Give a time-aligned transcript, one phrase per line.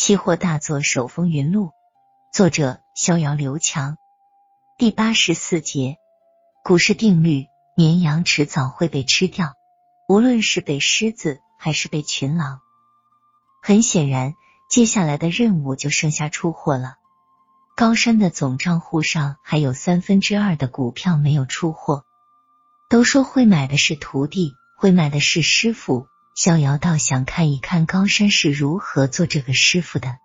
[0.00, 1.72] 期货大作手风云录，
[2.32, 3.98] 作者逍遥刘强。
[4.78, 5.98] 第八十四节，
[6.64, 9.52] 股市定律：绵羊迟早会被吃掉，
[10.08, 12.60] 无论是被狮子还是被群狼。
[13.60, 14.32] 很显然，
[14.70, 16.94] 接下来的任务就剩下出货了。
[17.76, 22.06] 高山的总账户上还有三分之二的股票没有出货。
[22.88, 26.06] 都说会买的是徒弟，会卖的是师傅。
[26.42, 30.16] 逍遥倒想看一看高山是如何做这个师傅的。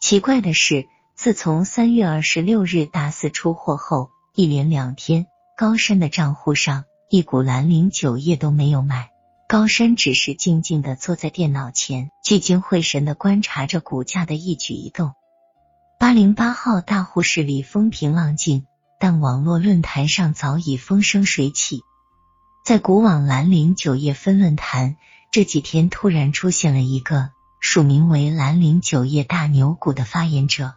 [0.00, 9.10] 奇怪的是，自从三月二十六日大肆出货后，一连两天，高山的账户上一股兰陵酒业都没有买。
[9.48, 15.12] 高山只是静静的坐在电脑前，聚精会神的观察着股价的一举一动。
[16.00, 18.66] 八零八号大户室里风平浪静，
[18.98, 21.82] 但网络论坛上早已风生水起。
[22.64, 24.96] 在古往兰陵酒业分论坛。
[25.30, 30.74] 这几天突然出现了一个署名为“兰陵酒业大牛股”的发言者，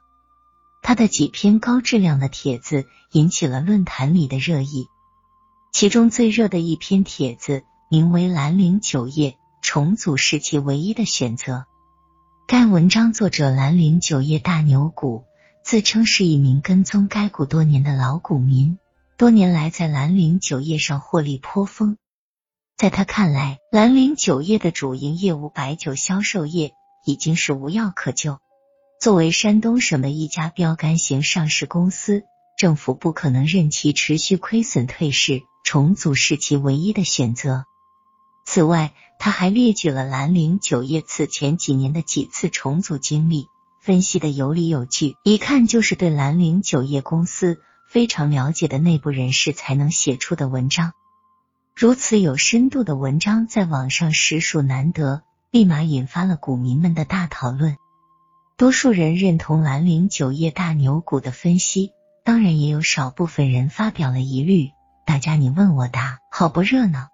[0.81, 4.87] 他的几篇高质量的帖子引起了论坛里的热议。
[5.71, 11.65] 其中最热的一篇帖子名为“兰陵酒业重组是其唯一的选择”。
[12.45, 15.23] 该文章作者兰陵酒业大牛股
[15.63, 18.77] 自称是一名跟踪该股多年的老股民，
[19.17, 21.97] 多年来在兰陵酒业上获利颇丰。
[22.81, 26.73] 在他看来，兰陵酒业的主营业务白酒销售业
[27.05, 28.39] 已经是无药可救。
[28.99, 32.23] 作为山东省的一家标杆型上市公司，
[32.57, 37.65] 政府不可能任其持续亏损退市，重组是其唯一的选择。
[38.47, 43.45] 此外，他还列举了兰陵酒业此前几年的几次重组经历，
[43.79, 50.93] 分析的有理有据，一看就是对兰陵酒业公司非常了解的内部人士才能写出的文章。
[51.81, 57.75] 如此有深度的文章在网上实属难得，立马引发了股民们的大讨论。
[58.55, 61.89] 多数人认同兰陵酒业大牛股的分析，
[62.23, 64.69] 当然也有少部分人发表了疑虑。
[65.07, 67.07] 大家你问我答，好不热闹。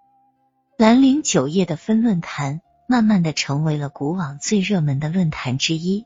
[0.78, 6.04] 兰陵酒业的分论坛慢慢的成为了古往最热门的论坛之一。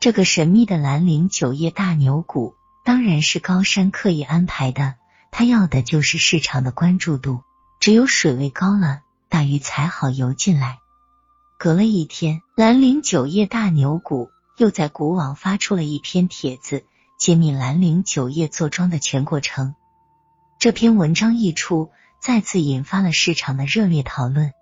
[0.00, 2.52] 这个神秘的兰陵酒业大牛股，
[2.84, 4.96] 当然是高山刻意安排的，
[5.30, 7.40] 他要的就是市场的关注度。
[7.80, 10.80] 只有水位高了，大鱼才好游进来。
[11.58, 16.84] 隔了一天，兰陵酒业大牛股又在股网发出了一篇帖子，
[17.18, 19.74] 揭秘兰陵酒业做庄的全过程。
[20.58, 21.90] 这篇文章一出，
[22.20, 24.52] 再次引发了市场的热烈讨论。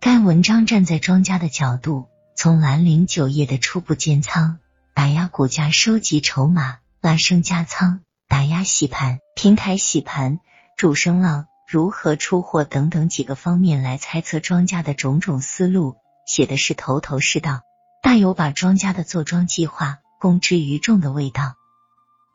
[0.00, 2.06] 该文章站在庄家的角度，
[2.36, 4.60] 从兰陵酒业的初步建仓、
[4.94, 10.38] 打压股价、收集筹码、拉升加仓、打压洗盘、平台洗盘、
[10.76, 11.48] 主升浪。
[11.68, 17.62] 如何出货等等几个方面来猜测庄家的种种思路，写的是头头是道，
[18.02, 21.56] 大有把庄家的坐庄计划公之于众的味道。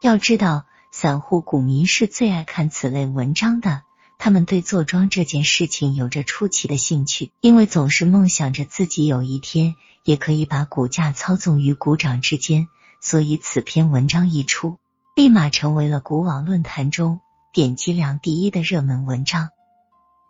[0.02, 3.84] 要知道，散户股民是最爱看此类文章的，
[4.18, 12.68] 他们对坐庄这件事情有着出奇的兴趣，因为总是梦想着自己有一天也可以把股价操纵于股掌之间，
[13.00, 14.78] 所以此篇文章一出，
[15.16, 17.22] 立马成为了股网论坛中。
[17.53, 19.50] 点击量第一的热门文章。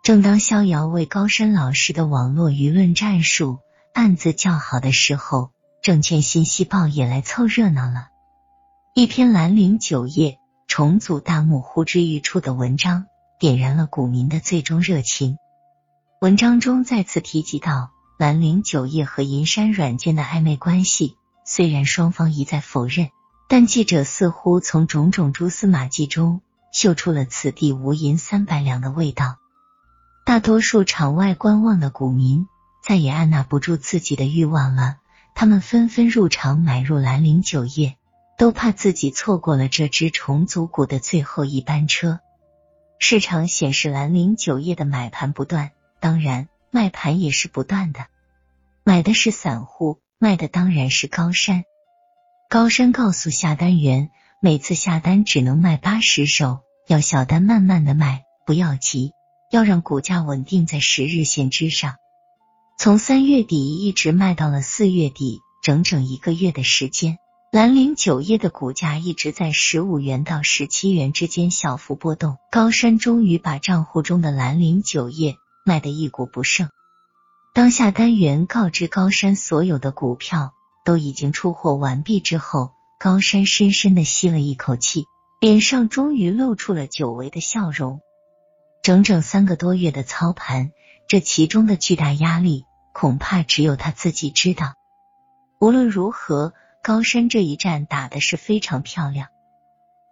[0.02, 3.60] 正当逍遥为高山老师的网络舆论战术
[3.94, 5.50] 暗自叫好的时候，
[5.84, 8.08] 证券信息报也来凑热闹了。
[8.94, 13.06] 一篇兰陵酒业重组大幕呼之欲出的文章，
[13.38, 15.36] 点燃了股民的最终热情。
[16.20, 21.14] 文章中再次提及到兰陵酒业和银山软件的暧昧关系，
[21.46, 23.10] 虽然双方一再否认，
[23.48, 26.40] 但记者似乎从种种蛛丝马迹中。
[26.72, 29.36] 嗅出了此地无银三百两的味道。
[30.24, 32.46] 大多数场外观望的股民
[32.82, 34.96] 再也按捺不住自己的欲望了，
[35.34, 37.96] 他们纷纷入场买入兰陵酒业，
[38.38, 42.20] 都怕自己错过了这只重组股的最后一班车。
[42.98, 48.06] 市场显示兰陵酒业的买盘不断，当然卖盘也是不断的。
[48.84, 51.64] 买的是散户，卖的当然是高山。
[52.48, 54.10] 高山告诉下单员。
[54.44, 59.12] 每次下单只能卖八十手，要小单慢慢的卖，不要急，
[59.52, 61.94] 要让股价稳定在十日线之上。
[62.76, 67.18] 从三月底一直卖到了四月底，整整一个月的时间，
[67.52, 72.36] 兰陵酒业的股价一直在十五元到十七元之间小幅波动。
[72.50, 76.68] 高山终于把账户中的兰陵酒业卖得一股不剩。
[77.54, 80.52] 当下单员告知高山所有的股票
[80.84, 82.72] 都已经出货完毕之后。
[83.02, 85.06] 高山深深的吸了一口气，
[85.40, 88.00] 脸上终于露出了久违的笑容。
[88.80, 90.70] 整整三个多月的操盘，
[91.08, 94.74] 这其中的巨大压力，恐怕只有他自己知道。
[95.58, 99.30] 无论如何，高山这一战打的是非常漂亮。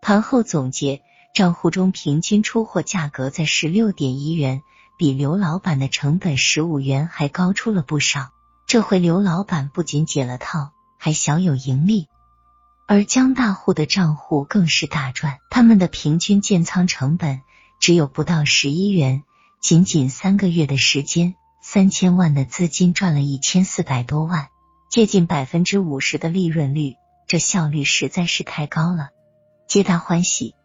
[0.02, 1.00] 盘后总结，
[1.32, 4.62] 账户中平均出货价格在十六点一元，
[4.98, 8.30] 比刘老板的成本十五元还高出了不少。
[8.66, 12.08] 这回刘老板不仅解了套，还小有盈利。
[12.92, 17.40] 而江大户的账户更是大赚，他们的平均建仓成本
[17.78, 19.22] 只有不到十一元，
[19.60, 24.48] 仅仅三个月的时间，三千万的资金赚了一千四百多万，
[24.90, 26.96] 接近百分之五十的利润率，
[27.28, 29.10] 这效率实在是太高了，
[29.68, 30.56] 皆大欢喜。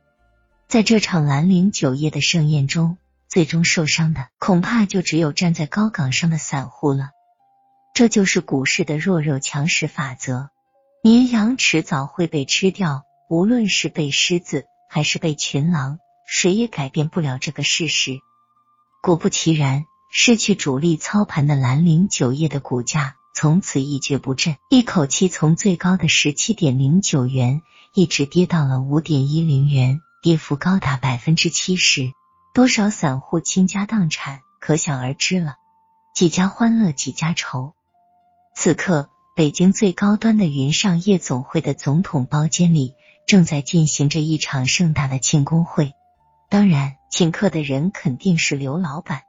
[0.68, 2.98] 在这场兰陵酒业的盛宴中，
[3.28, 7.12] 最终受伤的恐怕就只有站在高岗上的散户了。
[7.94, 10.50] 这就是股市的弱肉强食法则。
[11.06, 18.22] 绵羊迟早会被吃掉，无论是被狮子还是被群狼，谁也改变不了这个事实。
[19.04, 27.62] 果不其然，失去主力操盘的兰陵酒业的股价从此一蹶不振，一口气从最高的十七点零九元
[27.94, 32.14] 一直跌到了五点一零元，跌幅高达百分之七十，
[32.52, 35.58] 多少散户倾家荡产，可想而知了。
[36.16, 37.76] 几家欢乐几家愁。
[38.56, 39.12] 此刻。
[39.36, 42.96] 北京最高端的云上夜总会的总统包间里，
[43.28, 45.92] 正在进行着一场盛大的庆功会。
[46.50, 49.24] 当然，请客的人肯定是刘老板。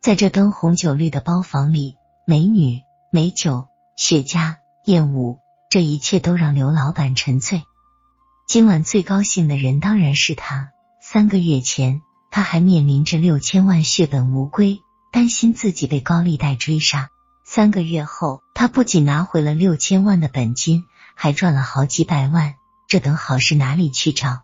[0.00, 2.80] 在这灯红酒绿的包房里，美女、
[3.12, 7.64] 美酒、雪茄、艳舞，这一切都让刘老板沉醉。
[8.46, 10.70] 今晚最高兴的人当然是他。
[11.02, 14.80] 三个月前，他还面临着六千万血本无归，
[15.12, 17.10] 担心自己被高利贷追杀。
[17.50, 20.84] 三个月后，他不仅拿回了六千万的本金，
[21.14, 22.56] 还赚了好几百万。
[22.88, 24.42] 这等好事哪里去找？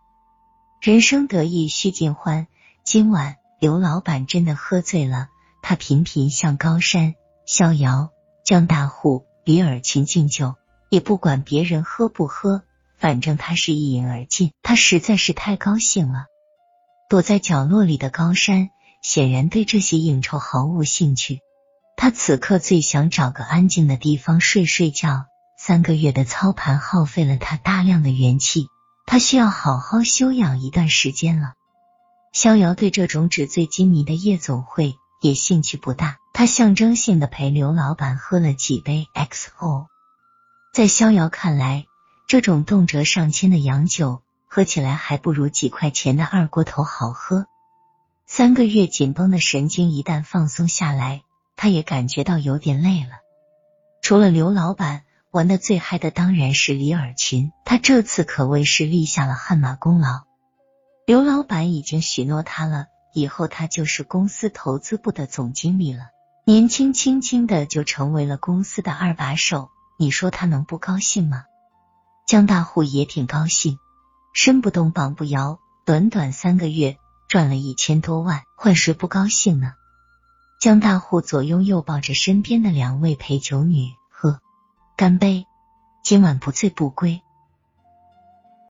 [0.81, 2.47] 人生得意须尽欢。
[2.83, 5.29] 今晚刘老板真的喝醉了，
[5.61, 7.15] 他频频向高山、
[7.45, 8.09] 逍遥、
[8.43, 10.55] 江大户、李尔群敬酒，
[10.89, 12.63] 也不管别人喝不喝，
[12.97, 14.51] 反正他是一饮而尽。
[14.63, 16.25] 他实在是太高兴了。
[17.11, 18.71] 躲在角落里的高山
[19.03, 21.41] 显然对这些应酬毫无兴趣。
[21.97, 25.27] 他此刻最想找个安静的地方睡睡觉。
[25.57, 28.67] 三个月的操盘耗费了他大量的元气，
[29.07, 31.55] 他需要好好休养一段时间了。
[32.33, 39.87] 逍遥对这种纸醉金迷的夜总会也兴趣不大，他象征性的陪刘老板喝了几杯 XO。
[40.75, 41.87] 在逍遥看来，
[42.27, 47.47] 这种动辄上千的洋酒，喝起来还不如几块钱的二锅头好喝。
[48.27, 51.23] 三个月紧绷的神经一旦放松下来。
[51.65, 53.21] 他也感觉到有点累了。
[54.03, 57.53] 除了刘老板，玩的最嗨的当然是李尔群。
[57.65, 60.25] 他这次可谓是立下了汗马功劳。
[61.07, 66.09] 刘老板已经许诺他了，以后他就是公司投资部的总经理了，
[66.45, 69.71] 年轻轻轻的就成为了公司的二把手。
[69.99, 71.45] 你说他能不高兴吗？
[72.27, 73.79] 江大户也挺高兴，
[74.35, 79.73] 身不动膀不摇，短短三个月赚了一千多万，换谁不高兴呢？
[80.65, 84.41] 江大户左拥右抱着身边的两位陪酒女，喝，
[84.97, 85.47] 干杯！
[86.03, 87.21] 今晚不醉不归。